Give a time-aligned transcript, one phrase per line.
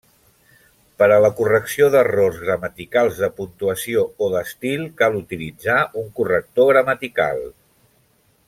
[1.01, 7.47] Per a la correcció d'errors gramaticals, de puntuació o d'estil, cal utilitzar un corrector gramatical.